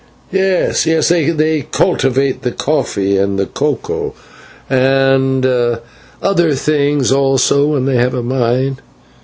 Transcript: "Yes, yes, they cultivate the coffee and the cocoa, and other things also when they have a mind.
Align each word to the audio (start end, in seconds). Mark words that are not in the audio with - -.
"Yes, 0.31 0.87
yes, 0.87 1.09
they 1.09 1.67
cultivate 1.71 2.41
the 2.41 2.51
coffee 2.51 3.17
and 3.19 3.37
the 3.37 3.45
cocoa, 3.45 4.15
and 4.67 5.45
other 6.19 6.53
things 6.55 7.11
also 7.11 7.67
when 7.67 7.85
they 7.85 7.97
have 7.97 8.15
a 8.15 8.23
mind. 8.23 8.81